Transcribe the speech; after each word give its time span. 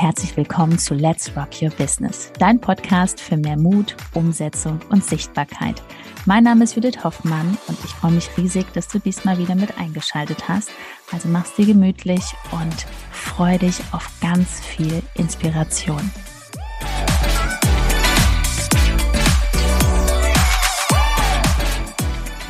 herzlich 0.00 0.36
willkommen 0.36 0.78
zu 0.78 0.94
Let's 0.94 1.32
Rock 1.36 1.60
Your 1.60 1.70
Business, 1.70 2.30
dein 2.38 2.60
Podcast 2.60 3.20
für 3.20 3.36
mehr 3.36 3.58
Mut, 3.58 3.96
Umsetzung 4.14 4.78
und 4.90 5.04
Sichtbarkeit. 5.04 5.82
Mein 6.24 6.44
Name 6.44 6.62
ist 6.62 6.76
Judith 6.76 7.02
Hoffmann 7.02 7.58
und 7.66 7.76
ich 7.84 7.90
freue 7.90 8.12
mich 8.12 8.30
riesig, 8.36 8.72
dass 8.74 8.86
du 8.86 9.00
diesmal 9.00 9.38
wieder 9.38 9.56
mit 9.56 9.76
eingeschaltet 9.76 10.48
hast. 10.48 10.70
Also 11.10 11.28
mach's 11.28 11.52
dir 11.56 11.66
gemütlich 11.66 12.22
und 12.52 12.86
freu 13.10 13.58
dich 13.58 13.80
auf 13.90 14.08
ganz 14.20 14.60
viel 14.60 15.02
Inspiration. 15.14 16.12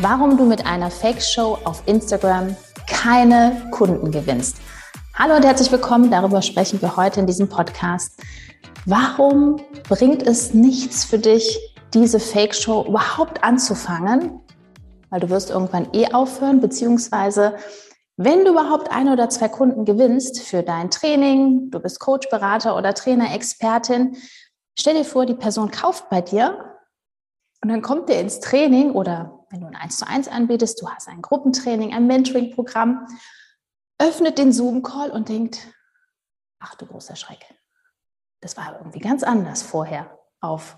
Warum 0.03 0.37
du 0.37 0.45
mit 0.45 0.67
einer 0.67 0.91
Fake-Show 0.91 1.61
auf 1.65 1.83
Instagram 1.87 2.55
keine 2.89 3.69
Kunden 3.71 4.11
gewinnst. 4.11 4.58
Hallo 5.21 5.35
und 5.35 5.45
herzlich 5.45 5.73
willkommen. 5.73 6.13
Darüber 6.13 6.43
sprechen 6.43 6.81
wir 6.81 6.97
heute 6.97 7.19
in 7.19 7.27
diesem 7.27 7.49
Podcast. 7.49 8.23
Warum 8.87 9.57
bringt 9.89 10.25
es 10.25 10.55
nichts 10.55 11.05
für 11.05 11.19
dich, 11.19 11.59
diese 11.93 12.21
Fake-Show 12.21 12.85
überhaupt 12.87 13.43
anzufangen? 13.43 14.39
Weil 15.11 15.19
du 15.19 15.29
wirst 15.29 15.51
irgendwann 15.51 15.89
eh 15.93 16.07
aufhören, 16.15 16.61
beziehungsweise 16.61 17.57
wenn 18.17 18.45
du 18.45 18.53
überhaupt 18.53 18.93
ein 18.93 19.09
oder 19.09 19.29
zwei 19.29 19.49
Kunden 19.49 19.85
gewinnst 19.85 20.39
für 20.39 20.63
dein 20.63 20.89
Training, 20.89 21.73
du 21.73 21.81
bist 21.81 21.99
Coach, 21.99 22.29
Berater 22.29 22.77
oder 22.77 22.95
Trainer, 22.95 23.35
Expertin, 23.35 24.17
stell 24.79 24.95
dir 24.95 25.05
vor, 25.05 25.27
die 25.27 25.35
Person 25.35 25.73
kauft 25.73 26.09
bei 26.11 26.21
dir 26.21 26.77
und 27.61 27.71
dann 27.71 27.83
kommt 27.83 28.09
der 28.09 28.21
ins 28.21 28.39
Training 28.39 28.93
oder 28.93 29.45
wenn 29.51 29.63
du 29.63 29.67
ein 29.67 29.75
1 29.75 29.97
zu 29.99 30.07
1 30.07 30.29
anbietest, 30.29 30.81
du 30.81 30.89
hast 30.89 31.09
ein 31.09 31.23
Gruppentraining, 31.23 31.93
ein 31.93 32.07
Mentoring-Programm 32.07 33.05
öffnet 33.99 34.39
den 34.39 34.53
Zoom-Call 34.53 35.11
und 35.11 35.29
denkt, 35.29 35.59
ach 36.61 36.75
du 36.77 36.87
großer 36.87 37.17
Schreck. 37.17 37.45
Das 38.41 38.57
war 38.57 38.79
irgendwie 38.79 39.01
ganz 39.01 39.23
anders 39.23 39.63
vorher 39.63 40.19
auf, 40.41 40.77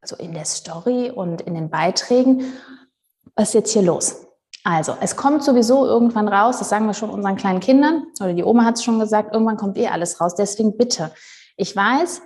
also 0.00 0.16
in 0.16 0.32
der 0.32 0.44
Story 0.44 1.10
und 1.10 1.42
in 1.42 1.54
den 1.54 1.70
Beiträgen. 1.70 2.52
Was 3.34 3.48
ist 3.48 3.54
jetzt 3.54 3.72
hier 3.72 3.82
los? 3.82 4.26
Also, 4.64 4.96
es 5.00 5.16
kommt 5.16 5.42
sowieso 5.42 5.86
irgendwann 5.86 6.28
raus, 6.28 6.58
das 6.58 6.68
sagen 6.68 6.86
wir 6.86 6.94
schon 6.94 7.10
unseren 7.10 7.36
kleinen 7.36 7.58
Kindern, 7.58 8.06
oder 8.20 8.32
die 8.32 8.44
Oma 8.44 8.64
hat 8.64 8.76
es 8.76 8.84
schon 8.84 9.00
gesagt, 9.00 9.32
irgendwann 9.32 9.56
kommt 9.56 9.76
eh 9.76 9.88
alles 9.88 10.20
raus. 10.20 10.36
Deswegen 10.36 10.76
bitte, 10.76 11.12
ich 11.56 11.74
weiß, 11.74 12.22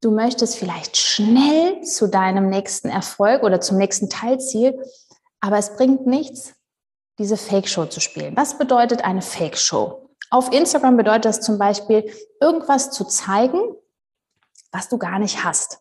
du 0.00 0.12
möchtest 0.12 0.56
vielleicht 0.56 0.96
schnell 0.96 1.82
zu 1.82 2.06
deinem 2.06 2.48
nächsten 2.48 2.88
Erfolg 2.88 3.42
oder 3.42 3.60
zum 3.60 3.76
nächsten 3.76 4.08
Teilziel, 4.08 4.80
aber 5.40 5.58
es 5.58 5.76
bringt 5.76 6.06
nichts, 6.06 6.54
diese 7.18 7.36
Fake-Show 7.36 7.86
zu 7.86 8.00
spielen. 8.00 8.36
Was 8.36 8.58
bedeutet 8.58 9.04
eine 9.04 9.22
Fake-Show? 9.22 10.10
Auf 10.30 10.52
Instagram 10.52 10.96
bedeutet 10.96 11.26
das 11.26 11.40
zum 11.40 11.58
Beispiel, 11.58 12.10
irgendwas 12.40 12.90
zu 12.90 13.04
zeigen, 13.04 13.60
was 14.72 14.88
du 14.88 14.98
gar 14.98 15.18
nicht 15.18 15.44
hast. 15.44 15.78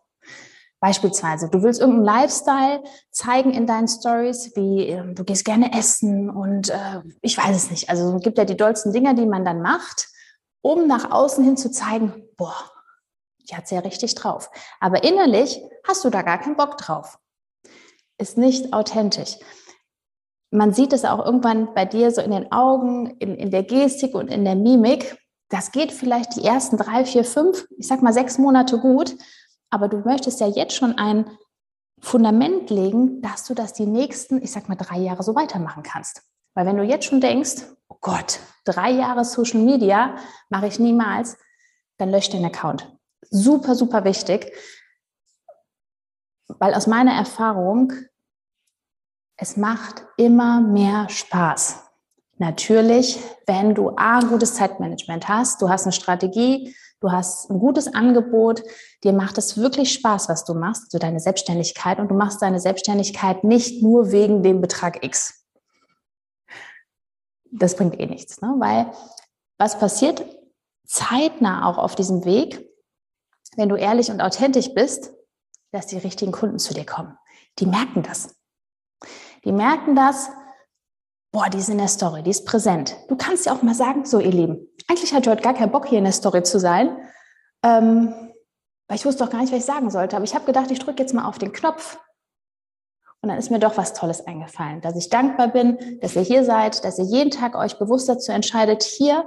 Beispielsweise, 0.80 1.50
du 1.50 1.64
willst 1.64 1.80
irgendeinen 1.80 2.24
Lifestyle 2.24 2.84
zeigen 3.10 3.54
in 3.54 3.66
deinen 3.66 3.88
Stories, 3.88 4.52
wie 4.56 4.90
äh, 4.90 5.14
du 5.14 5.24
gehst 5.24 5.46
gerne 5.46 5.74
essen 5.74 6.30
und 6.30 6.70
äh, 6.70 7.02
ich 7.22 7.38
weiß 7.38 7.56
es 7.56 7.72
nicht. 7.72 7.90
Also 7.90 8.14
es 8.18 8.22
gibt 8.22 8.38
ja 8.38 8.44
die 8.44 8.58
dollsten 8.58 8.92
Dinger, 8.92 9.14
die 9.14 9.26
man 9.26 9.46
dann 9.46 9.62
macht, 9.62 10.10
um 10.62 10.86
nach 10.86 11.10
außen 11.10 11.44
hin 11.44 11.56
zu 11.56 11.72
zeigen, 11.72 12.28
boah, 12.36 12.70
die 13.50 13.56
hat 13.56 13.64
es 13.64 13.72
ja 13.72 13.80
richtig 13.80 14.16
drauf. 14.16 14.52
Aber 14.82 15.06
innerlich 15.06 15.62
hast 15.88 16.04
du 16.04 16.10
da 16.10 16.22
gar 16.22 16.38
keinen 16.38 16.58
Bock 16.58 16.78
drauf. 16.78 17.18
Ist 18.18 18.38
nicht 18.38 18.74
authentisch 18.74 19.38
man 20.54 20.72
sieht 20.72 20.94
es 20.94 21.04
auch 21.04 21.26
irgendwann 21.26 21.74
bei 21.74 21.86
dir 21.86 22.12
so 22.12 22.22
in 22.22 22.32
den 22.32 22.52
Augen, 22.52 23.18
in, 23.18 23.36
in 23.36 23.50
der 23.50 23.64
Gestik 23.64 24.14
und 24.14 24.28
in 24.28 24.46
der 24.46 24.56
Mimik. 24.56 25.18
Das 25.50 25.72
geht 25.72 25.92
vielleicht 25.92 26.36
die 26.36 26.44
ersten 26.44 26.78
drei, 26.78 27.06
vier, 27.06 27.26
fünf, 27.26 27.68
ich 27.78 27.88
sag 27.88 28.02
mal 28.04 28.14
sechs 28.14 28.38
Monate 28.38 28.78
gut, 28.80 29.16
aber 29.72 29.88
du 29.88 29.98
möchtest 29.98 30.40
ja 30.40 30.48
jetzt 30.48 30.76
schon 30.76 30.98
ein 30.98 31.26
Fundament 32.00 32.70
legen, 32.70 33.22
dass 33.22 33.46
du 33.46 33.56
das 33.56 33.74
die 33.74 33.88
nächsten, 33.88 34.44
ich 34.44 34.52
sag 34.52 34.70
mal 34.70 34.76
drei 34.76 35.00
Jahre 35.00 35.24
so 35.24 35.36
weitermachen 35.36 35.82
kannst. 35.82 36.22
Weil 36.54 36.68
wenn 36.68 36.78
du 36.78 36.84
jetzt 36.84 37.06
schon 37.06 37.22
denkst, 37.22 37.64
oh 37.88 37.98
Gott, 38.00 38.40
drei 38.66 38.92
Jahre 38.92 39.26
Social 39.26 39.60
Media 39.60 40.16
mache 40.50 40.68
ich 40.68 40.78
niemals, 40.78 41.38
dann 41.98 42.12
lösch 42.12 42.30
den 42.30 42.46
Account. 42.46 42.96
Super, 43.30 43.74
super 43.74 44.04
wichtig, 44.04 44.54
weil 46.48 46.76
aus 46.76 46.86
meiner 46.86 47.14
Erfahrung 47.14 47.94
es 49.44 49.58
macht 49.58 50.06
immer 50.16 50.62
mehr 50.62 51.10
Spaß. 51.10 51.84
Natürlich, 52.38 53.20
wenn 53.46 53.76
du 53.76 53.92
A, 53.98 54.22
gutes 54.22 54.54
Zeitmanagement 54.54 55.28
hast, 55.28 55.62
du 55.62 55.68
hast 55.68 55.84
eine 55.84 55.92
Strategie, 55.92 56.74
du 57.02 57.12
hast 57.12 57.50
ein 57.50 57.60
gutes 57.60 57.94
Angebot, 57.94 58.64
dir 59.04 59.12
macht 59.12 59.38
es 59.38 59.58
wirklich 59.58 59.92
Spaß, 59.92 60.30
was 60.30 60.46
du 60.46 60.54
machst, 60.54 60.84
also 60.86 60.98
deine 60.98 61.20
Selbstständigkeit 61.20 62.00
und 62.00 62.08
du 62.08 62.16
machst 62.16 62.42
deine 62.42 62.62
Selbstständigkeit 62.62 63.44
nicht 63.44 63.84
nur 63.84 64.14
wegen 64.14 64.44
dem 64.44 64.62
Betrag 64.62 65.04
X. 65.04 65.46
Das 67.52 67.76
bringt 67.76 68.00
eh 68.00 68.06
nichts, 68.06 68.40
ne? 68.40 68.56
weil 68.60 68.94
was 69.58 69.78
passiert 69.78 70.26
zeitnah 70.88 71.68
auch 71.70 71.78
auf 71.78 71.96
diesem 71.96 72.24
Weg, 72.24 72.66
wenn 73.58 73.68
du 73.68 73.76
ehrlich 73.76 74.10
und 74.10 74.22
authentisch 74.22 74.74
bist, 74.74 75.12
dass 75.74 75.88
die 75.88 75.98
richtigen 75.98 76.32
Kunden 76.32 76.60
zu 76.60 76.74
dir 76.74 76.86
kommen. 76.86 77.18
Die 77.60 77.66
merken 77.66 78.04
das. 78.04 78.34
Die 79.46 79.52
merken 79.52 79.96
das, 79.96 80.30
boah, 81.32 81.50
die 81.50 81.58
ist 81.58 81.70
in 81.70 81.78
der 81.78 81.88
Story, 81.88 82.24
die 82.24 82.32
ist 82.32 82.46
präsent. 82.46 82.96
Du 83.10 83.16
kannst 83.16 83.46
ja 83.46 83.54
auch 83.54 83.62
mal 83.62 83.76
sagen, 83.76 84.06
so 84.06 84.20
ihr 84.20 84.32
Lieben, 84.32 84.70
eigentlich 84.88 85.14
hatte 85.14 85.24
ich 85.24 85.30
heute 85.30 85.44
gar 85.44 85.54
keinen 85.54 85.72
Bock, 85.72 85.88
hier 85.88 85.98
in 85.98 86.06
der 86.06 86.14
Story 86.14 86.44
zu 86.44 86.60
sein, 86.60 86.98
ähm, 87.64 88.14
weil 88.88 88.98
ich 88.98 89.06
wusste 89.06 89.24
doch 89.24 89.32
gar 89.32 89.42
nicht, 89.42 89.52
was 89.52 89.60
ich 89.60 89.66
sagen 89.66 89.90
sollte. 89.90 90.16
Aber 90.16 90.26
ich 90.26 90.36
habe 90.36 90.46
gedacht, 90.46 90.72
ich 90.72 90.80
drücke 90.80 91.02
jetzt 91.02 91.14
mal 91.14 91.28
auf 91.28 91.38
den 91.38 91.52
Knopf. 91.52 92.00
Und 93.22 93.30
dann 93.30 93.38
ist 93.38 93.52
mir 93.52 93.60
doch 93.60 93.78
was 93.78 93.94
Tolles 93.94 94.28
eingefallen, 94.28 94.82
dass 94.82 94.98
ich 94.98 95.10
dankbar 95.10 95.48
bin, 95.48 96.00
dass 96.02 96.16
ihr 96.16 96.22
hier 96.22 96.44
seid, 96.44 96.84
dass 96.84 97.00
ihr 97.00 97.06
jeden 97.06 97.32
Tag 97.32 97.56
euch 97.56 97.80
bewusst 97.80 98.10
dazu 98.10 98.34
entscheidet, 98.34 98.84
hier 98.84 99.26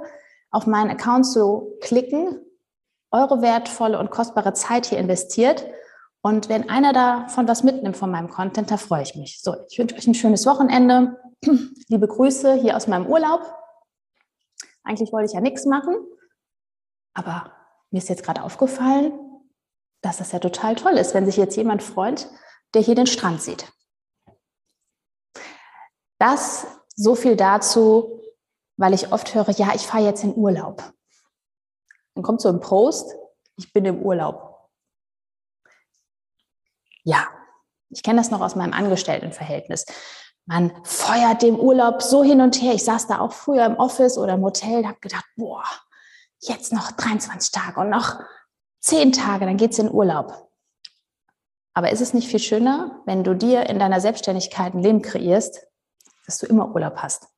auf 0.51 0.67
meinen 0.67 0.91
Account 0.91 1.25
zu 1.25 1.75
klicken, 1.81 2.39
eure 3.11 3.41
wertvolle 3.41 3.97
und 3.97 4.11
kostbare 4.11 4.53
Zeit 4.53 4.85
hier 4.85 4.99
investiert 4.99 5.65
und 6.27 6.49
wenn 6.49 6.69
einer 6.69 6.91
davon 6.91 7.47
was 7.47 7.63
mitnimmt 7.63 7.95
von 7.95 8.11
meinem 8.11 8.29
Content, 8.29 8.69
da 8.69 8.75
freue 8.75 9.01
ich 9.01 9.15
mich. 9.15 9.41
So, 9.41 9.55
ich 9.69 9.79
wünsche 9.79 9.95
euch 9.95 10.07
ein 10.07 10.13
schönes 10.13 10.45
Wochenende. 10.45 11.17
Liebe 11.87 12.05
Grüße 12.05 12.55
hier 12.55 12.75
aus 12.75 12.87
meinem 12.87 13.07
Urlaub. 13.07 13.41
Eigentlich 14.83 15.13
wollte 15.13 15.27
ich 15.27 15.33
ja 15.33 15.39
nichts 15.39 15.65
machen, 15.65 15.95
aber 17.13 17.53
mir 17.91 17.99
ist 17.99 18.09
jetzt 18.09 18.23
gerade 18.23 18.43
aufgefallen, 18.43 19.13
dass 20.01 20.17
das 20.17 20.33
ja 20.33 20.39
total 20.39 20.75
toll 20.75 20.97
ist, 20.97 21.13
wenn 21.13 21.25
sich 21.25 21.37
jetzt 21.37 21.55
jemand 21.55 21.81
freut, 21.81 22.27
der 22.73 22.81
hier 22.81 22.95
den 22.95 23.07
Strand 23.07 23.41
sieht. 23.41 23.71
Das 26.19 26.67
so 26.93 27.15
viel 27.15 27.37
dazu, 27.37 28.21
weil 28.75 28.93
ich 28.93 29.13
oft 29.13 29.33
höre, 29.33 29.51
ja, 29.51 29.71
ich 29.75 29.87
fahre 29.87 30.03
jetzt 30.03 30.25
in 30.25 30.35
Urlaub. 30.35 30.83
Dann 32.15 32.23
kommt 32.23 32.41
so 32.41 32.49
ein 32.49 32.59
Post, 32.59 33.15
ich 33.55 33.71
bin 33.71 33.85
im 33.85 34.01
Urlaub. 34.01 34.46
Ja, 37.07 37.25
ich 37.89 38.03
kenne 38.03 38.19
das 38.19 38.31
noch 38.31 38.41
aus 38.41 38.55
meinem 38.55 38.73
Angestelltenverhältnis. 38.73 39.85
Man 40.45 40.73
feuert 40.83 41.41
dem 41.41 41.57
Urlaub 41.57 42.01
so 42.01 42.21
hin 42.21 42.41
und 42.41 42.61
her. 42.61 42.73
Ich 42.73 42.83
saß 42.83 43.07
da 43.07 43.19
auch 43.19 43.31
früher 43.31 43.65
im 43.65 43.77
Office 43.77 44.17
oder 44.17 44.33
im 44.33 44.43
Hotel 44.43 44.79
und 44.79 44.87
habe 44.89 44.99
gedacht, 44.99 45.23
boah, 45.37 45.63
jetzt 46.41 46.73
noch 46.73 46.91
23 46.91 47.51
Tage 47.51 47.79
und 47.79 47.89
noch 47.89 48.19
10 48.81 49.13
Tage, 49.13 49.45
dann 49.45 49.55
geht's 49.55 49.79
in 49.79 49.89
Urlaub. 49.89 50.49
Aber 51.73 51.91
ist 51.91 52.01
es 52.01 52.13
nicht 52.13 52.27
viel 52.27 52.41
schöner, 52.41 53.01
wenn 53.05 53.23
du 53.23 53.35
dir 53.35 53.69
in 53.69 53.79
deiner 53.79 54.01
Selbstständigkeit 54.01 54.73
ein 54.73 54.81
Leben 54.81 55.01
kreierst, 55.01 55.65
dass 56.25 56.39
du 56.39 56.45
immer 56.45 56.75
Urlaub 56.75 56.97
hast? 56.97 57.29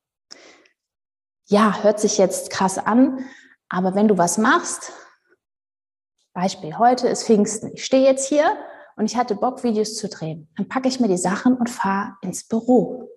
Ja, 1.46 1.80
hört 1.84 2.00
sich 2.00 2.18
jetzt 2.18 2.50
krass 2.50 2.76
an, 2.76 3.24
aber 3.68 3.94
wenn 3.94 4.08
du 4.08 4.18
was 4.18 4.36
machst, 4.36 4.92
Beispiel, 6.32 6.76
heute 6.76 7.06
ist 7.06 7.24
Pfingsten. 7.24 7.70
Ich 7.74 7.84
stehe 7.84 8.02
jetzt 8.02 8.26
hier 8.26 8.56
und 8.96 9.06
ich 9.06 9.16
hatte 9.16 9.34
Bock, 9.34 9.62
Videos 9.62 9.96
zu 9.96 10.08
drehen. 10.08 10.48
Dann 10.56 10.68
packe 10.68 10.88
ich 10.88 11.00
mir 11.00 11.08
die 11.08 11.16
Sachen 11.16 11.56
und 11.56 11.70
fahre 11.70 12.16
ins 12.22 12.46
Büro. 12.46 13.08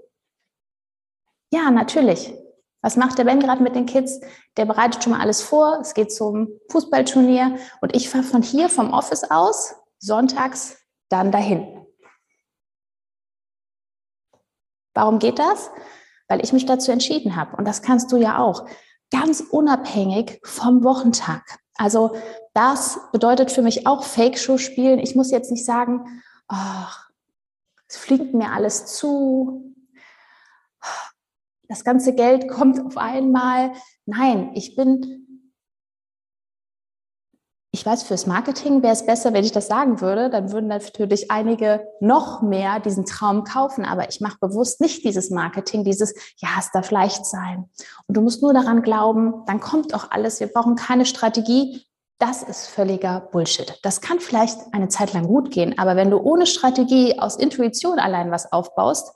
Ja, 1.52 1.70
natürlich. 1.72 2.34
Was 2.82 2.98
macht 2.98 3.18
der 3.18 3.24
Ben 3.24 3.40
gerade 3.40 3.64
mit 3.64 3.76
den 3.76 3.86
Kids? 3.86 4.20
Der 4.58 4.66
bereitet 4.66 5.04
schon 5.04 5.14
mal 5.14 5.22
alles 5.22 5.42
vor. 5.42 5.80
Es 5.82 5.94
geht 5.94 6.12
zum 6.12 6.50
Fußballturnier 6.70 7.58
und 7.82 7.96
ich 7.96 8.10
fahre 8.10 8.24
von 8.24 8.42
hier 8.42 8.70
vom 8.70 8.92
Office 8.92 9.24
aus 9.30 9.76
sonntags 10.00 10.78
dann 11.10 11.32
dahin. 11.32 11.86
Warum 14.94 15.20
geht 15.20 15.40
das? 15.40 15.70
Weil 16.28 16.44
ich 16.44 16.54
mich 16.54 16.66
dazu 16.66 16.92
entschieden 16.92 17.36
habe. 17.36 17.56
Und 17.56 17.66
das 17.66 17.82
kannst 17.82 18.12
du 18.12 18.18
ja 18.18 18.38
auch. 18.38 18.68
Ganz 19.12 19.42
unabhängig 19.42 20.40
vom 20.44 20.84
Wochentag. 20.84 21.60
Also 21.76 22.16
das 22.54 23.00
bedeutet 23.12 23.52
für 23.52 23.62
mich 23.62 23.88
auch 23.88 24.04
Fake-Show 24.04 24.58
spielen. 24.58 25.00
Ich 25.00 25.16
muss 25.16 25.32
jetzt 25.32 25.52
nicht 25.52 25.66
sagen, 25.66 26.22
ach, 26.48 27.10
es 27.88 27.98
fliegt 27.98 28.34
mir 28.34 28.52
alles 28.52 28.86
zu. 28.86 29.76
Das 31.68 31.84
ganze 31.84 32.14
Geld 32.14 32.48
kommt 32.48 32.80
auf 32.86 32.98
einmal. 32.98 33.74
Nein, 34.06 34.52
ich 34.54 34.76
bin 34.76 35.33
ich 37.84 37.88
weiß, 37.88 38.04
fürs 38.04 38.28
Marketing 38.28 38.82
wäre 38.82 38.94
es 38.94 39.06
besser, 39.06 39.34
wenn 39.34 39.44
ich 39.44 39.52
das 39.52 39.68
sagen 39.68 40.00
würde. 40.00 40.30
Dann 40.30 40.54
würden 40.54 40.68
natürlich 40.68 41.30
einige 41.30 41.86
noch 42.00 42.42
mehr 42.42 42.80
diesen 42.80 43.06
Traum 43.06 43.44
kaufen. 43.44 43.84
Aber 43.84 44.08
ich 44.08 44.22
mache 44.22 44.38
bewusst 44.40 44.80
nicht 44.80 45.04
dieses 45.04 45.32
Marketing, 45.32 45.84
dieses, 45.84 46.14
ja, 46.38 46.48
es 46.58 46.72
darf 46.72 46.92
leicht 46.92 47.26
sein. 47.26 47.70
Und 48.08 48.16
du 48.16 48.22
musst 48.22 48.42
nur 48.42 48.54
daran 48.54 48.84
glauben, 48.84 49.44
dann 49.48 49.60
kommt 49.60 49.94
auch 49.94 50.12
alles. 50.12 50.40
Wir 50.40 50.48
brauchen 50.48 50.78
keine 50.78 51.06
Strategie. 51.06 51.86
Das 52.20 52.42
ist 52.42 52.68
völliger 52.68 53.20
Bullshit. 53.20 53.78
Das 53.84 54.00
kann 54.00 54.22
vielleicht 54.22 54.60
eine 54.72 54.88
Zeit 54.88 55.12
lang 55.12 55.28
gut 55.28 55.52
gehen. 55.52 55.78
Aber 55.78 55.98
wenn 55.98 56.10
du 56.10 56.20
ohne 56.20 56.46
Strategie 56.46 57.20
aus 57.20 57.36
Intuition 57.36 58.00
allein 58.00 58.32
was 58.32 58.50
aufbaust, 58.54 59.14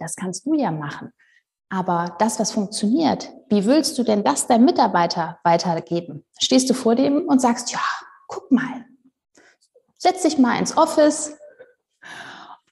das 0.00 0.16
kannst 0.16 0.44
du 0.44 0.54
ja 0.54 0.72
machen. 0.72 1.12
Aber 1.72 2.14
das, 2.18 2.38
was 2.38 2.52
funktioniert, 2.52 3.32
wie 3.48 3.64
willst 3.64 3.96
du 3.96 4.02
denn 4.02 4.22
das 4.22 4.46
deinem 4.46 4.66
Mitarbeiter 4.66 5.38
weitergeben? 5.42 6.22
Stehst 6.38 6.68
du 6.68 6.74
vor 6.74 6.96
dem 6.96 7.26
und 7.26 7.40
sagst, 7.40 7.72
ja, 7.72 7.80
guck 8.26 8.52
mal, 8.52 8.84
setz 9.96 10.20
dich 10.20 10.36
mal 10.36 10.58
ins 10.58 10.76
Office 10.76 11.32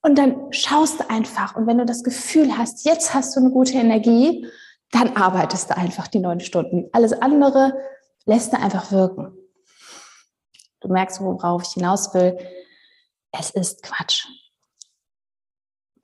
und 0.03 0.19
dann 0.19 0.53
schaust 0.53 1.01
du 1.01 1.09
einfach. 1.09 1.57
Und 1.57 1.67
wenn 1.67 1.79
du 1.79 1.87
das 1.87 2.05
Gefühl 2.05 2.59
hast, 2.59 2.85
jetzt 2.85 3.15
hast 3.15 3.35
du 3.35 3.41
eine 3.41 3.51
gute 3.51 3.73
Energie, 3.73 4.47
dann 4.91 5.17
arbeitest 5.17 5.71
du 5.71 5.79
einfach 5.79 6.07
die 6.07 6.19
neun 6.19 6.41
Stunden. 6.41 6.91
Alles 6.93 7.15
andere 7.15 7.73
lässt 8.27 8.53
du 8.53 8.59
einfach 8.59 8.93
wirken. 8.93 9.33
Du 10.81 10.89
merkst, 10.89 11.23
worauf 11.23 11.63
ich 11.63 11.73
hinaus 11.73 12.13
will. 12.13 12.37
Es 13.33 13.49
ist 13.49 13.83
Quatsch 13.83 14.27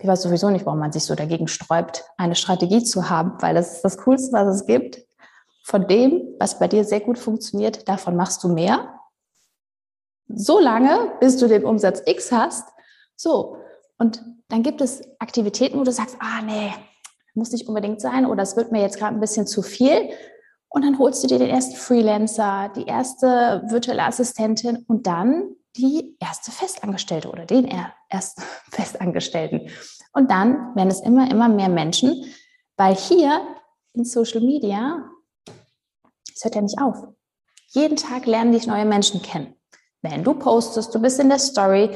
ich 0.06 0.08
weiß 0.08 0.22
sowieso 0.22 0.50
nicht, 0.50 0.64
warum 0.64 0.78
man 0.78 0.92
sich 0.92 1.04
so 1.04 1.16
dagegen 1.16 1.48
sträubt, 1.48 2.04
eine 2.16 2.36
Strategie 2.36 2.84
zu 2.84 3.10
haben, 3.10 3.42
weil 3.42 3.56
das 3.56 3.74
ist 3.74 3.84
das 3.84 3.98
Coolste, 3.98 4.32
was 4.34 4.60
es 4.60 4.66
gibt. 4.66 5.04
Von 5.64 5.88
dem, 5.88 6.36
was 6.38 6.60
bei 6.60 6.68
dir 6.68 6.84
sehr 6.84 7.00
gut 7.00 7.18
funktioniert, 7.18 7.88
davon 7.88 8.14
machst 8.14 8.44
du 8.44 8.48
mehr. 8.48 9.00
So 10.28 10.60
lange, 10.60 11.14
bis 11.18 11.38
du 11.38 11.48
den 11.48 11.64
Umsatz 11.64 12.02
X 12.06 12.30
hast. 12.30 12.68
So. 13.16 13.56
Und 13.98 14.24
dann 14.46 14.62
gibt 14.62 14.80
es 14.80 15.02
Aktivitäten, 15.18 15.76
wo 15.76 15.82
du 15.82 15.90
sagst, 15.90 16.16
ah, 16.20 16.40
nee, 16.40 16.72
muss 17.34 17.50
nicht 17.50 17.66
unbedingt 17.66 18.00
sein 18.00 18.26
oder 18.26 18.44
es 18.44 18.56
wird 18.56 18.70
mir 18.70 18.82
jetzt 18.82 18.98
gerade 18.98 19.16
ein 19.16 19.20
bisschen 19.20 19.48
zu 19.48 19.60
viel. 19.60 20.10
Und 20.68 20.84
dann 20.84 21.00
holst 21.00 21.24
du 21.24 21.26
dir 21.26 21.40
den 21.40 21.50
ersten 21.50 21.74
Freelancer, 21.74 22.70
die 22.76 22.86
erste 22.86 23.64
virtuelle 23.66 24.04
Assistentin 24.04 24.84
und 24.86 25.08
dann 25.08 25.56
die 25.76 26.16
erste 26.20 26.52
Festangestellte 26.52 27.28
oder 27.28 27.44
den 27.44 27.64
ersten 28.08 28.42
Festangestellten. 28.70 29.70
Und 30.12 30.30
dann 30.30 30.74
werden 30.74 30.88
es 30.90 31.00
immer, 31.00 31.30
immer 31.30 31.48
mehr 31.48 31.68
Menschen, 31.68 32.24
weil 32.76 32.94
hier 32.94 33.40
in 33.92 34.04
Social 34.04 34.40
Media, 34.40 35.04
es 36.34 36.44
hört 36.44 36.54
ja 36.54 36.60
nicht 36.62 36.80
auf. 36.80 36.96
Jeden 37.68 37.96
Tag 37.96 38.26
lernen 38.26 38.52
dich 38.52 38.66
neue 38.66 38.84
Menschen 38.84 39.22
kennen. 39.22 39.54
Wenn 40.02 40.24
du 40.24 40.34
postest, 40.34 40.94
du 40.94 41.00
bist 41.00 41.18
in 41.18 41.28
der 41.28 41.38
Story, 41.38 41.90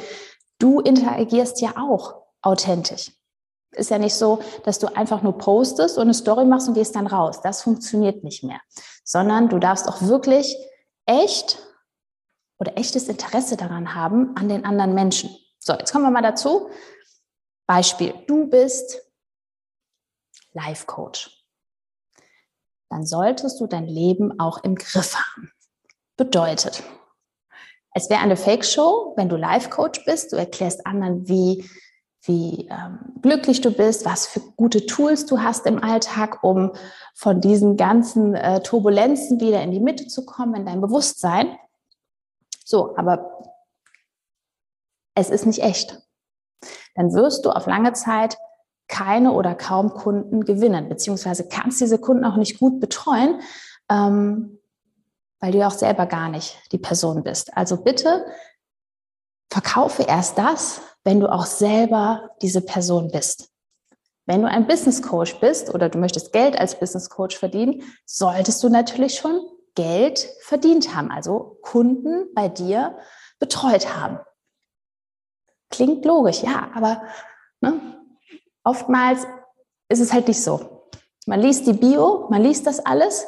du 0.58 0.80
interagierst 0.80 1.60
ja 1.60 1.76
auch 1.76 2.22
authentisch. 2.42 3.12
Ist 3.72 3.90
ja 3.90 3.98
nicht 3.98 4.14
so, 4.14 4.40
dass 4.64 4.78
du 4.78 4.88
einfach 4.96 5.22
nur 5.22 5.38
postest 5.38 5.96
und 5.96 6.02
eine 6.02 6.14
Story 6.14 6.44
machst 6.44 6.68
und 6.68 6.74
gehst 6.74 6.96
dann 6.96 7.06
raus. 7.06 7.40
Das 7.42 7.62
funktioniert 7.62 8.24
nicht 8.24 8.42
mehr. 8.42 8.60
Sondern 9.04 9.48
du 9.48 9.58
darfst 9.58 9.86
auch 9.88 10.02
wirklich 10.02 10.56
echt 11.06 11.58
oder 12.58 12.76
echtes 12.76 13.08
Interesse 13.08 13.56
daran 13.56 13.94
haben 13.94 14.36
an 14.36 14.48
den 14.48 14.64
anderen 14.64 14.94
Menschen. 14.94 15.30
So, 15.62 15.74
jetzt 15.74 15.92
kommen 15.92 16.04
wir 16.04 16.10
mal 16.10 16.22
dazu. 16.22 16.70
Beispiel, 17.66 18.14
du 18.26 18.48
bist 18.48 19.02
Life 20.52 20.86
Coach. 20.86 21.44
Dann 22.88 23.06
solltest 23.06 23.60
du 23.60 23.66
dein 23.66 23.86
Leben 23.86 24.40
auch 24.40 24.64
im 24.64 24.74
Griff 24.74 25.14
haben. 25.14 25.52
Bedeutet, 26.16 26.82
es 27.92 28.08
wäre 28.08 28.20
eine 28.20 28.36
Fake-Show, 28.36 29.14
wenn 29.16 29.28
du 29.28 29.36
Life 29.36 29.68
Coach 29.68 30.04
bist. 30.04 30.32
Du 30.32 30.36
erklärst 30.36 30.86
anderen, 30.86 31.28
wie, 31.28 31.68
wie 32.22 32.68
ähm, 32.70 32.98
glücklich 33.20 33.60
du 33.60 33.70
bist, 33.70 34.06
was 34.06 34.26
für 34.26 34.40
gute 34.40 34.86
Tools 34.86 35.26
du 35.26 35.40
hast 35.40 35.66
im 35.66 35.82
Alltag, 35.84 36.42
um 36.42 36.72
von 37.14 37.40
diesen 37.40 37.76
ganzen 37.76 38.34
äh, 38.34 38.62
Turbulenzen 38.62 39.40
wieder 39.40 39.62
in 39.62 39.72
die 39.72 39.80
Mitte 39.80 40.06
zu 40.06 40.24
kommen, 40.24 40.54
in 40.54 40.66
dein 40.66 40.80
Bewusstsein. 40.80 41.56
So, 42.64 42.96
aber 42.96 43.49
es 45.20 45.30
ist 45.30 45.46
nicht 45.46 45.62
echt. 45.62 46.00
Dann 46.94 47.12
wirst 47.12 47.44
du 47.44 47.50
auf 47.50 47.66
lange 47.66 47.92
Zeit 47.92 48.36
keine 48.88 49.32
oder 49.32 49.54
kaum 49.54 49.94
Kunden 49.94 50.44
gewinnen, 50.44 50.88
beziehungsweise 50.88 51.48
kannst 51.48 51.80
diese 51.80 51.98
Kunden 51.98 52.24
auch 52.24 52.36
nicht 52.36 52.58
gut 52.58 52.80
betreuen, 52.80 53.40
ähm, 53.88 54.58
weil 55.38 55.52
du 55.52 55.58
ja 55.58 55.68
auch 55.68 55.72
selber 55.72 56.06
gar 56.06 56.28
nicht 56.28 56.58
die 56.72 56.78
Person 56.78 57.22
bist. 57.22 57.56
Also 57.56 57.78
bitte 57.78 58.26
verkaufe 59.50 60.02
erst 60.02 60.36
das, 60.38 60.80
wenn 61.04 61.20
du 61.20 61.32
auch 61.32 61.46
selber 61.46 62.30
diese 62.42 62.60
Person 62.60 63.10
bist. 63.10 63.48
Wenn 64.26 64.42
du 64.42 64.48
ein 64.48 64.66
Business 64.66 65.02
Coach 65.02 65.40
bist 65.40 65.72
oder 65.74 65.88
du 65.88 65.98
möchtest 65.98 66.32
Geld 66.32 66.58
als 66.58 66.78
Business 66.78 67.08
Coach 67.08 67.36
verdienen, 67.36 67.82
solltest 68.04 68.62
du 68.62 68.68
natürlich 68.68 69.16
schon 69.16 69.40
Geld 69.74 70.28
verdient 70.42 70.94
haben, 70.94 71.10
also 71.10 71.58
Kunden 71.62 72.26
bei 72.34 72.48
dir 72.48 72.98
betreut 73.38 73.96
haben. 73.96 74.18
Klingt 75.70 76.04
logisch, 76.04 76.42
ja, 76.42 76.70
aber 76.74 77.02
ne, 77.60 77.80
oftmals 78.64 79.26
ist 79.88 80.00
es 80.00 80.12
halt 80.12 80.28
nicht 80.28 80.42
so. 80.42 80.88
Man 81.26 81.40
liest 81.40 81.66
die 81.66 81.72
Bio, 81.72 82.26
man 82.28 82.42
liest 82.42 82.66
das 82.66 82.80
alles 82.80 83.26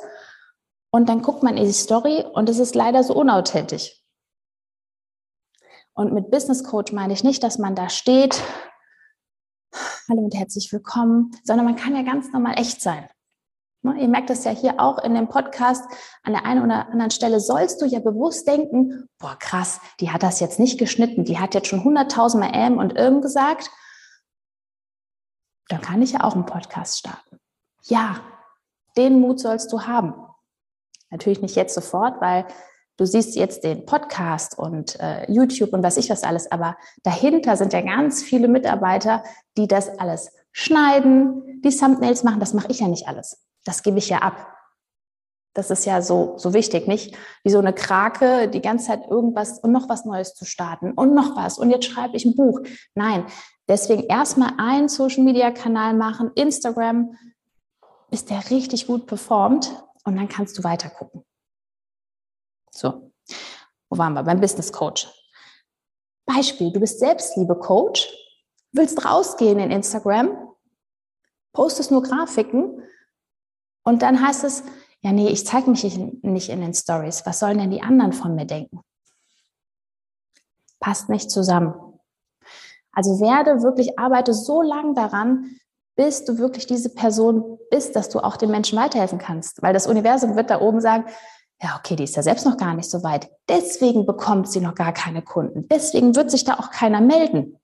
und 0.90 1.08
dann 1.08 1.22
guckt 1.22 1.42
man 1.42 1.56
in 1.56 1.64
die 1.64 1.72
Story 1.72 2.24
und 2.32 2.48
es 2.48 2.58
ist 2.58 2.74
leider 2.74 3.04
so 3.04 3.14
unauthentisch. 3.14 4.02
Und 5.94 6.12
mit 6.12 6.30
Business 6.30 6.64
Coach 6.64 6.92
meine 6.92 7.12
ich 7.12 7.22
nicht, 7.22 7.42
dass 7.42 7.58
man 7.58 7.74
da 7.74 7.88
steht, 7.88 8.42
hallo 10.08 10.22
und 10.22 10.34
herzlich 10.34 10.72
willkommen, 10.72 11.30
sondern 11.44 11.66
man 11.66 11.76
kann 11.76 11.94
ja 11.94 12.02
ganz 12.02 12.32
normal 12.32 12.58
echt 12.58 12.80
sein. 12.80 13.08
Ne, 13.84 14.00
ihr 14.00 14.08
merkt 14.08 14.31
das 14.31 14.44
ja 14.44 14.52
hier 14.52 14.79
auch 14.79 14.99
in 14.99 15.14
dem 15.14 15.29
Podcast. 15.29 15.84
An 16.23 16.32
der 16.32 16.46
einen 16.46 16.62
oder 16.62 16.88
anderen 16.88 17.11
Stelle 17.11 17.40
sollst 17.40 17.82
du 17.82 17.87
ja 17.87 17.99
bewusst 17.99 18.46
denken, 18.46 19.08
boah, 19.19 19.37
krass, 19.37 19.81
die 19.99 20.11
hat 20.11 20.23
das 20.23 20.38
jetzt 20.38 20.61
nicht 20.61 20.79
geschnitten. 20.79 21.25
Die 21.25 21.38
hat 21.38 21.55
jetzt 21.55 21.67
schon 21.67 21.82
hunderttausendmal 21.82 22.55
M 22.55 22.79
und 22.79 22.96
Irm 22.96 23.20
gesagt. 23.20 23.70
Dann 25.69 25.81
kann 25.81 26.01
ich 26.01 26.12
ja 26.12 26.22
auch 26.22 26.34
einen 26.34 26.46
Podcast 26.46 27.01
starten. 27.01 27.41
Ja, 27.82 28.20
den 28.96 29.20
Mut 29.20 29.41
sollst 29.41 29.72
du 29.72 29.82
haben. 29.82 30.15
Natürlich 31.10 31.43
nicht 31.43 31.56
jetzt 31.56 31.74
sofort, 31.74 32.20
weil 32.20 32.46
du 32.98 33.05
siehst 33.05 33.34
jetzt 33.34 33.65
den 33.65 33.84
Podcast 33.84 34.56
und 34.56 34.98
äh, 35.01 35.29
YouTube 35.31 35.72
und 35.72 35.82
was 35.82 35.96
ich 35.96 36.08
was 36.08 36.22
alles, 36.22 36.51
aber 36.53 36.77
dahinter 37.03 37.56
sind 37.56 37.72
ja 37.72 37.81
ganz 37.81 38.22
viele 38.22 38.46
Mitarbeiter, 38.46 39.24
die 39.56 39.67
das 39.67 39.89
alles 39.98 40.31
schneiden, 40.53 41.60
die 41.62 41.77
Thumbnails 41.77 42.22
machen. 42.22 42.39
Das 42.39 42.55
mache 42.55 42.69
ich 42.70 42.81
ja 42.81 42.86
nicht 42.86 43.08
alles 43.08 43.43
das 43.64 43.82
gebe 43.82 43.98
ich 43.98 44.08
ja 44.08 44.19
ab. 44.19 44.48
Das 45.54 45.70
ist 45.70 45.84
ja 45.84 46.00
so, 46.00 46.34
so 46.38 46.54
wichtig, 46.54 46.88
nicht? 46.88 47.16
Wie 47.44 47.50
so 47.50 47.58
eine 47.58 47.74
Krake, 47.74 48.48
die 48.48 48.62
ganze 48.62 48.86
Zeit 48.86 49.02
irgendwas 49.10 49.58
und 49.58 49.72
noch 49.72 49.88
was 49.88 50.04
Neues 50.06 50.34
zu 50.34 50.46
starten 50.46 50.92
und 50.92 51.14
noch 51.14 51.36
was 51.36 51.58
und 51.58 51.70
jetzt 51.70 51.86
schreibe 51.86 52.16
ich 52.16 52.24
ein 52.24 52.34
Buch. 52.34 52.60
Nein, 52.94 53.26
deswegen 53.69 54.04
erstmal 54.04 54.54
einen 54.56 54.88
Social 54.88 55.22
Media 55.22 55.50
Kanal 55.50 55.94
machen, 55.94 56.31
Instagram, 56.36 57.16
bis 58.10 58.24
der 58.24 58.50
richtig 58.50 58.86
gut 58.86 59.06
performt 59.06 59.70
und 60.04 60.16
dann 60.16 60.28
kannst 60.28 60.58
du 60.58 60.64
weiter 60.64 60.88
gucken. 60.88 61.22
So, 62.70 63.12
wo 63.90 63.98
waren 63.98 64.14
wir? 64.14 64.22
Beim 64.22 64.40
Business 64.40 64.72
Coach. 64.72 65.08
Beispiel, 66.24 66.72
du 66.72 66.81
bist 66.81 66.98
Selbstliebe 66.98 67.56
Coach, 67.56 68.08
willst 68.72 69.04
rausgehen 69.04 69.58
in 69.58 69.70
Instagram, 69.70 70.31
postest 71.52 71.90
nur 71.90 72.02
Grafiken 72.02 72.82
und 73.84 74.03
dann 74.03 74.24
heißt 74.27 74.44
es, 74.44 74.62
ja, 75.01 75.12
nee, 75.12 75.29
ich 75.29 75.46
zeige 75.46 75.70
mich 75.70 75.82
nicht 76.22 76.48
in 76.48 76.60
den 76.60 76.74
Stories. 76.74 77.27
Was 77.27 77.41
sollen 77.41 77.58
denn 77.58 77.70
die 77.70 77.82
anderen 77.82 78.12
von 78.12 78.34
mir 78.36 78.46
denken? 78.46 78.81
Passt 80.79 81.08
nicht 81.08 81.31
zusammen. 81.31 81.74
Also 82.93 83.20
werde 83.20 83.62
wirklich, 83.62 83.98
arbeite 83.98 84.32
so 84.32 84.62
lang 84.62 84.94
daran, 84.94 85.56
bis 85.96 86.24
du 86.24 86.39
wirklich 86.39 86.67
diese 86.67 86.91
Person 86.91 87.58
bist, 87.70 87.96
dass 87.96 88.08
du 88.08 88.20
auch 88.20 88.36
den 88.36 88.51
Menschen 88.51 88.79
weiterhelfen 88.79 89.19
kannst. 89.19 89.62
Weil 89.62 89.72
das 89.72 89.86
Universum 89.86 90.36
wird 90.36 90.51
da 90.51 90.60
oben 90.60 90.81
sagen, 90.81 91.05
ja, 91.60 91.77
okay, 91.79 91.96
die 91.96 92.05
ist 92.05 92.17
ja 92.17 92.22
selbst 92.22 92.44
noch 92.46 92.56
gar 92.56 92.74
nicht 92.74 92.91
so 92.91 93.03
weit. 93.03 93.31
Deswegen 93.48 94.06
bekommt 94.06 94.51
sie 94.51 94.60
noch 94.60 94.74
gar 94.74 94.93
keine 94.93 95.22
Kunden. 95.22 95.69
Deswegen 95.69 96.15
wird 96.15 96.31
sich 96.31 96.44
da 96.44 96.55
auch 96.55 96.70
keiner 96.70 97.01
melden. 97.01 97.58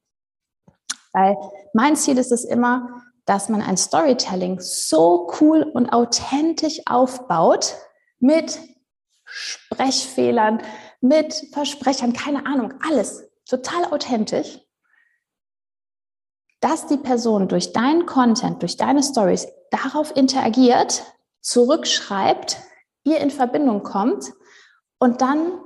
Weil 1.12 1.36
mein 1.72 1.96
Ziel 1.96 2.18
ist 2.18 2.32
es 2.32 2.44
immer, 2.44 3.02
dass 3.28 3.48
man 3.48 3.60
ein 3.60 3.76
Storytelling 3.76 4.58
so 4.60 5.30
cool 5.40 5.62
und 5.62 5.90
authentisch 5.90 6.80
aufbaut 6.86 7.74
mit 8.18 8.58
Sprechfehlern, 9.24 10.62
mit 11.00 11.34
Versprechern, 11.52 12.14
keine 12.14 12.46
Ahnung, 12.46 12.74
alles 12.88 13.28
total 13.44 13.84
authentisch, 13.92 14.60
dass 16.60 16.86
die 16.86 16.96
Person 16.96 17.48
durch 17.48 17.72
deinen 17.72 18.06
Content, 18.06 18.62
durch 18.62 18.76
deine 18.78 19.02
Stories 19.02 19.46
darauf 19.70 20.16
interagiert, 20.16 21.04
zurückschreibt, 21.40 22.56
ihr 23.04 23.18
in 23.18 23.30
Verbindung 23.30 23.82
kommt 23.82 24.32
Und 24.98 25.20
dann 25.20 25.60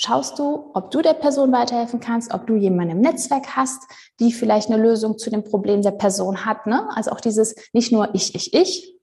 schaust 0.00 0.38
du, 0.38 0.70
ob 0.74 0.90
du 0.90 1.02
der 1.02 1.14
Person 1.14 1.52
weiterhelfen 1.52 2.00
kannst, 2.00 2.32
ob 2.32 2.46
du 2.46 2.54
jemanden 2.54 2.92
im 2.92 3.00
Netzwerk 3.00 3.56
hast, 3.56 3.82
die 4.20 4.32
vielleicht 4.32 4.70
eine 4.70 4.82
Lösung 4.82 5.18
zu 5.18 5.30
dem 5.30 5.44
Problem 5.44 5.82
der 5.82 5.92
Person 5.92 6.44
hat. 6.44 6.66
Ne? 6.66 6.88
Also 6.94 7.10
auch 7.10 7.20
dieses 7.20 7.54
nicht 7.72 7.92
nur 7.92 8.14
ich, 8.14 8.34
ich, 8.34 8.54
ich, 8.54 8.94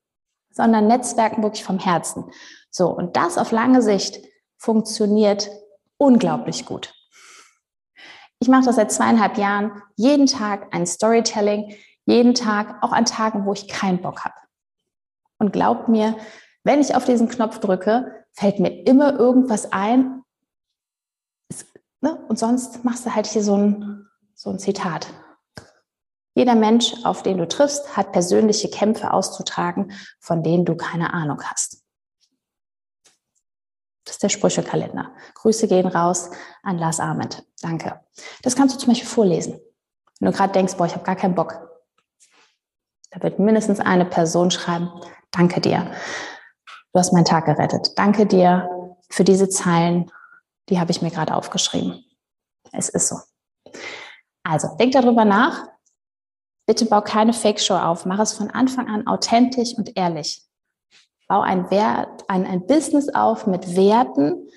sondern 0.52 0.88
Netzwerken 0.88 1.44
wirklich 1.44 1.64
vom 1.64 1.80
Herzen. 1.80 2.26
So, 2.70 2.90
und 2.90 3.16
das 3.16 3.38
auf 3.38 3.52
lange 3.52 3.82
Sicht 3.82 4.20
funktioniert 4.58 5.50
unglaublich 5.98 6.66
gut. 6.66 6.94
Ich 8.40 8.48
mache 8.48 8.66
das 8.66 8.76
seit 8.76 8.92
zweieinhalb 8.92 9.38
Jahren, 9.38 9.82
jeden 9.96 10.28
Tag 10.28 10.74
ein 10.74 10.86
Storytelling, 10.86 11.76
jeden 12.06 12.34
Tag, 12.36 12.84
auch 12.84 12.92
an 12.92 13.06
Tagen, 13.06 13.46
wo 13.46 13.54
ich 13.54 13.68
keinen 13.68 14.02
Bock 14.02 14.24
habe. 14.24 14.36
Und 15.40 15.52
glaubt 15.52 15.90
mir, 15.90 16.16
wenn 16.64 16.82
ich 16.82 16.96
auf 16.96 17.06
diesen 17.06 17.30
Knopf 17.30 17.60
drücke, 17.60 18.26
fällt 18.32 18.60
mir 18.60 18.86
immer 18.86 19.18
irgendwas 19.18 19.72
ein. 19.72 20.22
Ne? 22.06 22.24
Und 22.28 22.38
sonst 22.38 22.86
machst 22.86 23.04
du 23.08 23.16
halt 23.16 23.26
hier 23.26 23.42
so 23.42 23.58
ein, 23.58 24.08
so 24.36 24.52
ein 24.52 24.60
Zitat. 24.60 25.08
Jeder 26.36 26.54
Mensch, 26.54 26.94
auf 27.04 27.24
den 27.24 27.40
du 27.40 27.48
triffst, 27.48 27.98
hat 27.98 28.12
persönliche 28.12 28.70
Kämpfe 28.70 29.12
auszutragen, 29.12 29.92
von 30.20 30.44
denen 30.44 30.66
du 30.66 30.76
keine 30.76 31.16
Ahnung 31.16 31.42
hast. 31.42 31.82
Das 34.04 34.18
ist 34.18 34.24
der 34.24 34.30
Sprüchekalender. 34.30 35.16
Grüße 35.34 35.68
gehen 35.68 35.88
raus 35.88 36.30
an 36.62 36.78
Lars 36.78 37.00
Ahmed. 37.00 37.44
Danke. 37.64 38.00
Das 38.44 38.56
kannst 38.56 38.76
du 38.76 38.80
zum 38.80 38.90
Beispiel 38.90 39.10
vorlesen. 39.10 39.60
Wenn 40.20 40.32
du 40.32 40.38
gerade 40.38 40.54
denkst, 40.54 40.76
boah, 40.76 40.86
ich 40.86 40.94
habe 40.94 41.06
gar 41.06 41.16
keinen 41.16 41.34
Bock. 41.34 41.58
Da 43.10 43.24
wird 43.24 43.40
mindestens 43.40 43.80
eine 43.80 44.06
Person 44.06 44.52
schreiben, 44.52 44.92
danke 45.32 45.60
dir. 45.60 45.92
Du 46.94 47.00
hast 47.00 47.14
meinen 47.14 47.26
Tag 47.26 47.46
gerettet. 47.46 47.98
Danke 47.98 48.28
dir 48.28 48.70
für 49.10 49.24
diese 49.24 49.50
Zeilen. 49.50 50.12
Die 50.70 50.80
habe 50.80 50.92
ich 50.92 51.02
mir 51.02 51.12
gerade 51.12 51.36
aufgeschrieben. 51.36 52.04
Es 52.72 52.90
ist 52.90 53.10
so. 53.10 53.18
Also, 54.44 54.76
denk 54.78 54.94
darüber 54.94 55.26
nach. 55.26 55.68
Bitte 56.68 56.86
bau 56.86 57.02
keine 57.02 57.34
Fake-Show 57.34 57.76
auf. 57.76 58.06
Mach 58.06 58.20
es 58.20 58.34
von 58.34 58.50
Anfang 58.50 58.88
an 58.88 59.08
authentisch 59.08 59.74
und 59.78 59.96
ehrlich. 59.96 60.44
Bau 61.28 61.42
ein, 61.42 61.70
Wert, 61.72 62.24
ein, 62.28 62.46
ein 62.46 62.66
Business 62.68 63.10
auf 63.14 63.48
mit 63.48 63.76
Werten, 63.76 64.50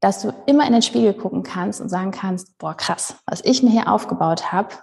dass 0.00 0.20
du 0.20 0.34
immer 0.46 0.66
in 0.66 0.72
den 0.74 0.82
Spiegel 0.82 1.14
gucken 1.14 1.42
kannst 1.42 1.80
und 1.80 1.88
sagen 1.88 2.10
kannst, 2.10 2.58
boah, 2.58 2.74
krass, 2.76 3.16
was 3.26 3.40
ich 3.44 3.62
mir 3.62 3.70
hier 3.70 3.90
aufgebaut 3.90 4.52
habe, 4.52 4.74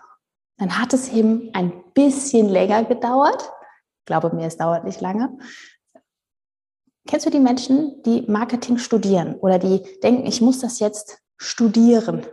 dann 0.58 0.80
hat 0.80 0.94
es 0.94 1.10
eben 1.10 1.50
ein 1.54 1.84
bisschen 1.94 2.50
länger 2.50 2.84
gedauert. 2.84 3.52
Ich 4.00 4.06
glaube 4.06 4.36
mir, 4.36 4.48
es 4.48 4.58
dauert 4.58 4.84
nicht 4.84 5.00
lange. 5.00 5.38
Kennst 7.08 7.26
du 7.26 7.30
die 7.30 7.40
Menschen, 7.40 8.02
die 8.04 8.24
Marketing 8.28 8.78
studieren 8.78 9.36
oder 9.36 9.60
die 9.60 9.82
denken, 10.02 10.26
ich 10.26 10.42
muss 10.42 10.60
das 10.60 10.80
jetzt 10.80 11.20
studieren? 11.38 12.26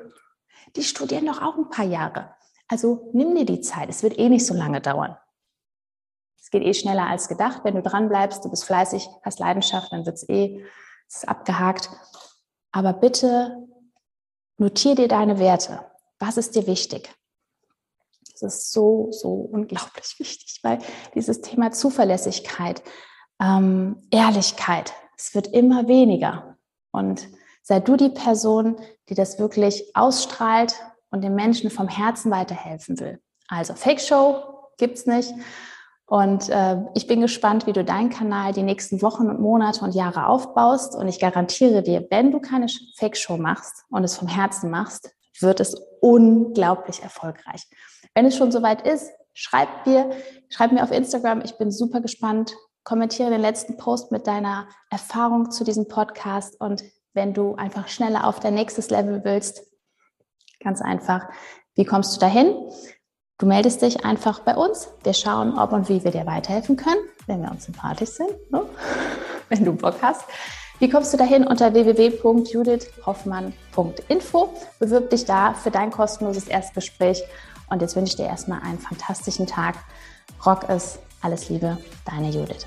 Die 0.76 0.84
studieren 0.84 1.26
doch 1.26 1.40
auch 1.40 1.56
ein 1.56 1.70
paar 1.70 1.86
Jahre. 1.86 2.34
Also 2.68 3.10
nimm 3.14 3.34
dir 3.34 3.46
die 3.46 3.60
Zeit. 3.62 3.88
Es 3.88 4.02
wird 4.02 4.18
eh 4.18 4.28
nicht 4.28 4.46
so 4.46 4.54
lange 4.54 4.80
dauern. 4.80 5.16
Es 6.38 6.50
geht 6.50 6.62
eh 6.62 6.74
schneller 6.74 7.06
als 7.06 7.28
gedacht. 7.28 7.64
Wenn 7.64 7.74
du 7.74 7.82
dran 7.82 8.08
bleibst, 8.08 8.44
du 8.44 8.50
bist 8.50 8.64
fleißig, 8.64 9.08
hast 9.22 9.38
Leidenschaft, 9.38 9.92
dann 9.92 10.06
wird 10.06 10.16
es 10.16 10.28
eh 10.28 10.64
ist 11.08 11.28
abgehakt. 11.28 11.90
Aber 12.70 12.92
bitte 12.92 13.66
notier 14.58 14.94
dir 14.94 15.08
deine 15.08 15.38
Werte. 15.38 15.84
Was 16.18 16.36
ist 16.36 16.54
dir 16.54 16.66
wichtig? 16.66 17.14
Das 18.32 18.42
ist 18.42 18.72
so, 18.72 19.08
so 19.10 19.32
unglaublich 19.32 20.14
wichtig, 20.18 20.60
weil 20.62 20.78
dieses 21.14 21.40
Thema 21.40 21.72
Zuverlässigkeit, 21.72 22.82
ähm, 23.40 23.96
Ehrlichkeit, 24.10 24.92
es 25.16 25.34
wird 25.34 25.48
immer 25.48 25.88
weniger. 25.88 26.56
Und 26.90 27.28
sei 27.62 27.80
du 27.80 27.96
die 27.96 28.08
Person, 28.08 28.76
die 29.08 29.14
das 29.14 29.38
wirklich 29.38 29.94
ausstrahlt 29.94 30.74
und 31.10 31.22
den 31.22 31.34
Menschen 31.34 31.70
vom 31.70 31.88
Herzen 31.88 32.30
weiterhelfen 32.30 32.98
will. 33.00 33.20
Also 33.48 33.74
Fake 33.74 34.00
Show 34.00 34.42
gibt's 34.78 35.06
nicht. 35.06 35.32
Und 36.08 36.48
äh, 36.48 36.78
ich 36.94 37.06
bin 37.06 37.20
gespannt, 37.20 37.66
wie 37.66 37.74
du 37.74 37.84
deinen 37.84 38.08
Kanal 38.08 38.54
die 38.54 38.62
nächsten 38.62 39.02
Wochen 39.02 39.28
und 39.28 39.40
Monate 39.40 39.84
und 39.84 39.94
Jahre 39.94 40.26
aufbaust. 40.26 40.96
Und 40.96 41.06
ich 41.06 41.20
garantiere 41.20 41.82
dir, 41.82 42.06
wenn 42.10 42.32
du 42.32 42.40
keine 42.40 42.66
Fake-Show 42.96 43.36
machst 43.36 43.84
und 43.90 44.04
es 44.04 44.16
vom 44.16 44.26
Herzen 44.26 44.70
machst, 44.70 45.10
wird 45.38 45.60
es 45.60 45.74
unglaublich 46.00 47.02
erfolgreich. 47.02 47.62
Wenn 48.14 48.24
es 48.24 48.36
schon 48.36 48.50
soweit 48.50 48.86
ist, 48.86 49.10
schreib 49.34 49.68
mir, 49.86 50.10
schreib 50.48 50.72
mir 50.72 50.82
auf 50.82 50.92
Instagram. 50.92 51.42
Ich 51.44 51.58
bin 51.58 51.70
super 51.70 52.00
gespannt. 52.00 52.56
Kommentiere 52.84 53.30
den 53.30 53.40
letzten 53.40 53.76
Post 53.76 54.12
mit 54.12 54.26
deiner 54.26 54.68
Erfahrung 54.90 55.50
zu 55.50 55.64
diesem 55.64 55.88
Podcast. 55.88 56.60
Und 56.60 56.84
wenn 57.12 57.34
du 57.34 57.54
einfach 57.54 57.88
schneller 57.88 58.26
auf 58.26 58.40
dein 58.40 58.54
nächstes 58.54 58.90
Level 58.90 59.24
willst, 59.24 59.62
ganz 60.60 60.80
einfach, 60.80 61.28
wie 61.74 61.84
kommst 61.84 62.16
du 62.16 62.20
dahin? 62.20 62.54
Du 63.38 63.46
meldest 63.46 63.82
dich 63.82 64.04
einfach 64.04 64.40
bei 64.40 64.56
uns. 64.56 64.88
Wir 65.04 65.14
schauen, 65.14 65.58
ob 65.58 65.72
und 65.72 65.88
wie 65.88 66.02
wir 66.02 66.10
dir 66.10 66.26
weiterhelfen 66.26 66.76
können, 66.76 67.00
wenn 67.26 67.40
wir 67.40 67.50
uns 67.50 67.66
sympathisch 67.66 68.10
sind, 68.10 68.50
ne? 68.50 68.64
wenn 69.48 69.64
du 69.64 69.72
Bock 69.72 69.96
hast. 70.02 70.24
Wie 70.80 70.88
kommst 70.88 71.12
du 71.12 71.16
dahin? 71.16 71.46
Unter 71.46 71.74
www.judithhoffmann.info. 71.74 74.54
Bewirb 74.78 75.10
dich 75.10 75.24
da 75.24 75.54
für 75.54 75.70
dein 75.70 75.90
kostenloses 75.90 76.46
Erstgespräch. 76.46 77.24
Und 77.68 77.82
jetzt 77.82 77.96
wünsche 77.96 78.10
ich 78.10 78.16
dir 78.16 78.26
erstmal 78.26 78.62
einen 78.62 78.78
fantastischen 78.78 79.46
Tag. 79.46 79.74
Rock 80.44 80.68
es. 80.68 80.98
Alles 81.20 81.48
Liebe, 81.48 81.78
deine 82.04 82.30
Judith. 82.30 82.66